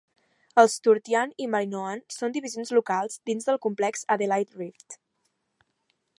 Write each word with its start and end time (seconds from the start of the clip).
Els 0.61 0.77
Sturtian 0.79 1.35
i 1.45 1.47
Marinoan 1.55 2.01
són 2.15 2.35
divisions 2.39 2.73
locals 2.79 3.21
dins 3.31 3.49
del 3.51 3.61
complex 3.67 4.07
Adelaide 4.17 4.61
Rift. 4.63 4.99